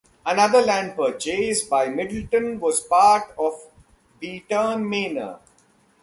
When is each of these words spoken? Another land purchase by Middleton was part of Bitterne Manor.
Another 0.25 0.63
land 0.63 0.95
purchase 0.95 1.61
by 1.63 1.87
Middleton 1.89 2.59
was 2.59 2.81
part 2.81 3.35
of 3.37 3.61
Bitterne 4.19 4.81
Manor. 4.89 5.37